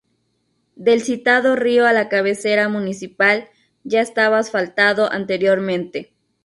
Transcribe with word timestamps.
Del 0.75 1.03
citado 1.03 1.55
río 1.55 1.85
a 1.85 1.93
la 1.93 2.09
cabecera 2.09 2.67
municipal, 2.69 3.47
ya 3.83 4.01
estaba 4.01 4.39
asfaltado 4.39 5.11
anteriormente. 5.11 6.11